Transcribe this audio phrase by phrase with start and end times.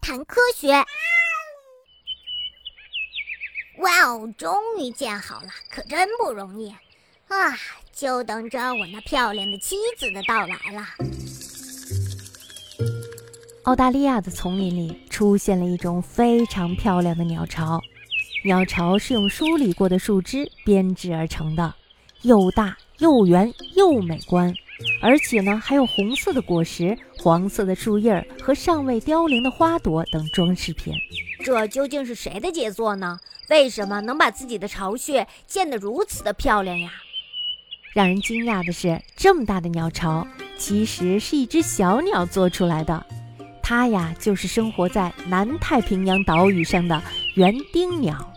[0.00, 0.72] 谈科学。
[3.78, 6.70] 哇哦，终于建好了，可真不容易
[7.28, 7.56] 啊！
[7.92, 10.86] 就等着我那漂亮的妻子的到来了。
[13.64, 17.80] 澳大利亚的丛林里出现了一种非常漂亮的鸟巢，
[18.44, 21.74] 鸟巢是用梳理过的树枝编织而成的，
[22.22, 24.54] 又大又圆又美观，
[25.02, 30.94] 而且呢还有红色的果实、黄色的树叶和尚未凋零的花朵等装饰品。
[31.42, 33.18] 这究竟是谁的杰作呢？
[33.48, 36.90] 为什么能把自己的巢穴建得如此的漂亮呀？
[37.92, 40.26] 让人惊讶的是，这么大的鸟巢
[40.56, 43.04] 其实是一只小鸟做出来的。
[43.62, 47.02] 它呀，就是生活在南太平洋岛屿上的
[47.34, 48.32] 园丁鸟。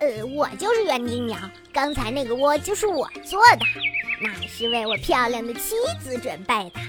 [0.00, 1.38] 呃，我就是园丁鸟，
[1.72, 3.64] 刚才那个窝就是我做的，
[4.20, 6.80] 那是为我漂亮的妻子准备的。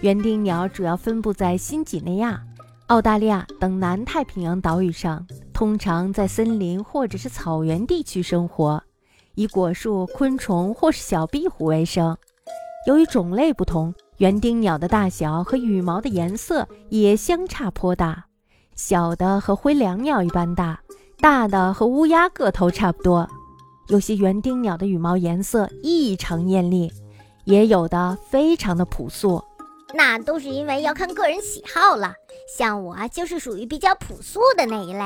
[0.00, 2.42] 园丁鸟主要分布在新几内亚。
[2.86, 8.82] 澳大利亚等南太平洋岛屿上，通常在森林或者是草原地区生活，
[9.36, 12.18] 以果树、昆虫或是小壁虎为生。
[12.88, 18.24] 由于种类不同，园丁鸟的大小和羽毛的颜色也相差颇大，
[18.74, 20.80] 小的和灰椋鸟一般大，
[21.20, 23.30] 大的和乌鸦个头差不多。
[23.90, 26.92] 有些园丁鸟的羽毛颜色异常艳丽，
[27.44, 29.42] 也有的非常的朴素。
[29.92, 32.14] 那都是因为要看个人喜好了。
[32.56, 35.02] 像我就是属于比较朴素的那一类。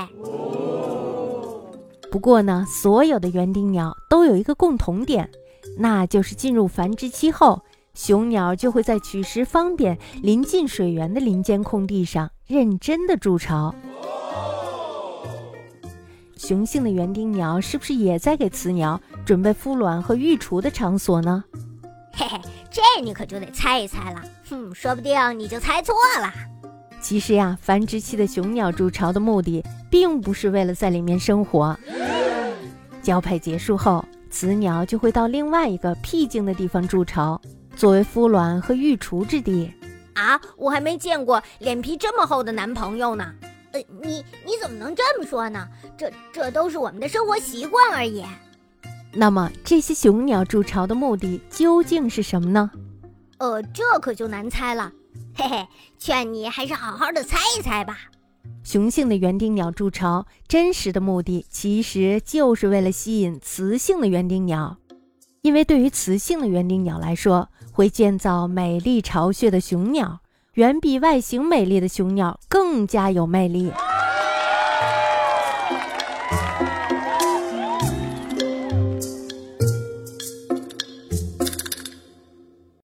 [2.12, 5.30] 不过呢，所有的园丁鸟都有一个共同点，
[5.78, 7.62] 那就是进入繁殖期后，
[7.94, 13.74] 雄鸟就会在取食方便、临近水源的林间空地上认真的筑巢。
[16.44, 21.42] 雄性的园丁鸟是不是也在给雌鸟准备孵卵和育雏的场所呢？
[22.12, 22.38] 嘿嘿，
[22.70, 24.22] 这你可就得猜一猜了。
[24.50, 26.30] 哼，说不定你就猜错了。
[27.00, 31.74] 其实呀，繁殖期的雄鸟筑巢的目的，并不是为了在里面生活。
[33.02, 37.40] 交配结束后，雌鸟就会到另外一个僻静的地方筑巢，
[37.74, 39.72] 作为孵卵和育雏之地。
[40.12, 43.32] 啊，我还没见过脸皮这么厚的男朋友呢。
[43.74, 45.68] 呃，你你怎么能这么说呢？
[45.98, 48.24] 这这都是我们的生活习惯而已。
[49.12, 52.70] 那么，这些雄鸟筑巢的目的究竟是什么呢？
[53.38, 54.92] 呃，这可就难猜了。
[55.34, 55.66] 嘿嘿，
[55.98, 57.98] 劝你还是好好的猜一猜吧。
[58.62, 64.78] 雄性的园丁鸟筑巢，真实的目的其实就是为了吸引雌性的园丁鸟，
[65.42, 70.20] 因为对于雌性的园丁鸟来说，会建造美丽巢穴的雄鸟，
[70.54, 73.72] 远比外形美丽的雄鸟更加有魅力。